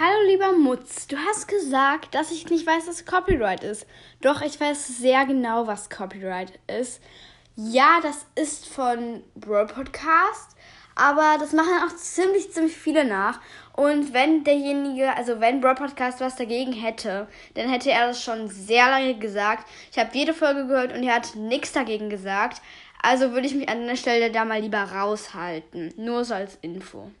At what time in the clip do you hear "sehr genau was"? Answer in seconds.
4.98-5.90